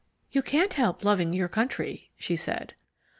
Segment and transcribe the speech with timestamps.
[0.31, 2.73] "You can't help loving your country," she said.